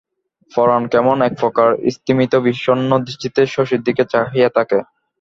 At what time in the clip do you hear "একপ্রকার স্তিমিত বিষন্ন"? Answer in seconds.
1.21-2.89